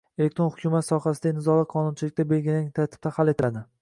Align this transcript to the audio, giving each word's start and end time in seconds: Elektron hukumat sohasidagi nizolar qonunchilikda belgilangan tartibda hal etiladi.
Elektron 0.21 0.47
hukumat 0.53 0.87
sohasidagi 0.87 1.37
nizolar 1.39 1.67
qonunchilikda 1.73 2.27
belgilangan 2.33 2.73
tartibda 2.81 3.13
hal 3.19 3.35
etiladi. 3.37 3.63